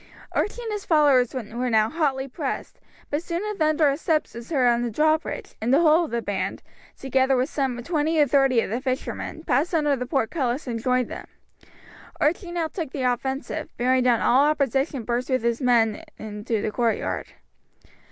[0.31, 2.79] Archie and his followers were now hotly pressed,
[3.11, 6.09] but soon a thunder of steps was heard on the drawbridge, and the whole of
[6.09, 6.63] the band,
[6.97, 11.07] together with some twenty or thirty of the fishermen, passed under the portcullis and joined
[11.07, 11.27] them.
[12.19, 16.63] Archie now took the offensive, and bearing down all opposition burst with his men into
[16.63, 17.33] the courtyard.